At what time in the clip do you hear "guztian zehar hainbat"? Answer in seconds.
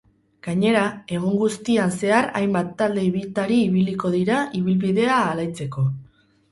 1.41-2.73